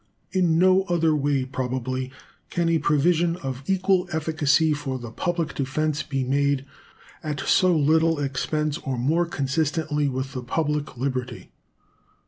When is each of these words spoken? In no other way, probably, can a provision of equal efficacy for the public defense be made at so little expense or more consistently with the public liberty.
In 0.31 0.57
no 0.57 0.81
other 0.85 1.15
way, 1.15 1.45
probably, 1.45 2.11
can 2.49 2.69
a 2.69 2.79
provision 2.79 3.35
of 3.43 3.61
equal 3.67 4.09
efficacy 4.11 4.73
for 4.73 4.97
the 4.97 5.11
public 5.11 5.53
defense 5.53 6.01
be 6.01 6.23
made 6.23 6.65
at 7.23 7.41
so 7.41 7.77
little 7.77 8.17
expense 8.19 8.79
or 8.79 8.97
more 8.97 9.27
consistently 9.27 10.09
with 10.09 10.33
the 10.33 10.41
public 10.41 10.97
liberty. 10.97 11.51